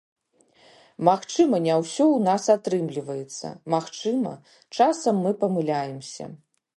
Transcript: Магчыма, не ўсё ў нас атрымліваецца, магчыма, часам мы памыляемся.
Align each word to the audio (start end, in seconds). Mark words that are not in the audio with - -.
Магчыма, 1.09 1.55
не 1.65 1.75
ўсё 1.81 2.03
ў 2.13 2.17
нас 2.29 2.43
атрымліваецца, 2.55 3.53
магчыма, 3.73 4.33
часам 4.79 5.23
мы 5.27 5.31
памыляемся. 5.45 6.25